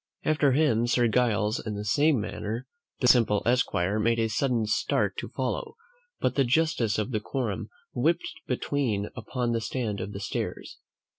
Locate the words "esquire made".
3.45-4.17